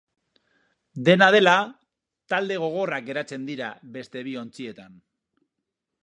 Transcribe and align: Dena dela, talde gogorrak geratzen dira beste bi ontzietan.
Dena 1.09 1.25
dela, 1.35 1.53
talde 2.33 2.57
gogorrak 2.63 3.05
geratzen 3.09 3.45
dira 3.49 3.67
beste 3.97 4.23
bi 4.29 4.33
ontzietan. 4.45 4.97